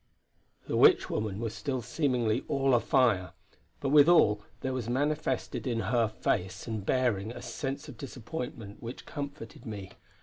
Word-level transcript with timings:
The 0.65 0.75
witch 0.77 1.11
woman 1.11 1.39
was 1.39 1.53
still 1.53 1.83
seemingly 1.83 2.43
all 2.47 2.73
afire, 2.73 3.33
but 3.81 3.89
withal 3.89 4.41
there 4.61 4.73
was 4.73 4.89
manifested 4.89 5.67
in 5.67 5.79
her 5.91 6.07
face 6.07 6.65
and 6.65 6.83
bearing 6.83 7.29
a 7.31 7.41
sense 7.43 7.87
of 7.87 7.97
disappointment 7.99 8.81
which 8.81 9.05
comforted 9.05 9.63
me. 9.63 9.91